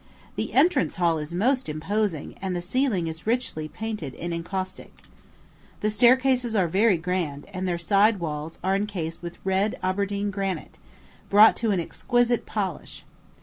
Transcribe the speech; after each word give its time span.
The 0.35 0.51
entrance 0.53 0.95
hall 0.95 1.19
is 1.19 1.31
most 1.31 1.69
imposing, 1.69 2.33
and 2.41 2.55
the 2.55 2.61
ceiling 2.63 3.05
is 3.05 3.27
richly 3.27 3.67
painted 3.67 4.15
in 4.15 4.33
encaustic. 4.33 4.91
The 5.81 5.91
staircases 5.91 6.55
are 6.55 6.67
very 6.67 6.97
grand, 6.97 7.45
and 7.53 7.67
their 7.67 7.77
side 7.77 8.19
walls 8.19 8.57
are 8.63 8.79
cased 8.79 9.21
with 9.21 9.37
red 9.43 9.77
Aberdeen 9.83 10.31
granite, 10.31 10.79
brought 11.29 11.55
to 11.57 11.69
an 11.69 11.79
exquisite 11.79 12.47
polish. 12.47 13.03